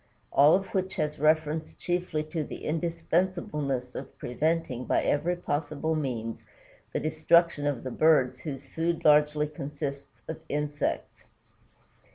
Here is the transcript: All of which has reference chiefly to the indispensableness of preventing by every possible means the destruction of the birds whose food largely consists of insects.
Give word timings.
All 0.33 0.55
of 0.55 0.65
which 0.73 0.95
has 0.95 1.19
reference 1.19 1.73
chiefly 1.73 2.23
to 2.31 2.43
the 2.43 2.65
indispensableness 2.65 3.93
of 3.93 4.17
preventing 4.17 4.85
by 4.85 5.03
every 5.03 5.35
possible 5.35 5.93
means 5.93 6.43
the 6.91 6.99
destruction 6.99 7.67
of 7.67 7.83
the 7.83 7.91
birds 7.91 8.39
whose 8.39 8.65
food 8.65 9.05
largely 9.05 9.45
consists 9.45 10.23
of 10.27 10.39
insects. 10.49 11.25